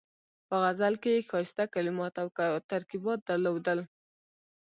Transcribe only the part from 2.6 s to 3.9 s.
ترکیبات درلودل.